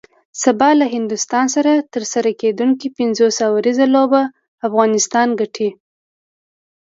سبا 0.43 0.69
له 0.79 0.85
هندوستان 0.95 1.45
سره 1.55 1.71
ترسره 1.93 2.31
کیدونکی 2.41 2.87
پنځوس 2.97 3.35
اوریزه 3.47 3.85
لوبه 3.95 4.21
به 4.27 4.31
افغانستان 4.67 5.27
ګټي 5.39 5.69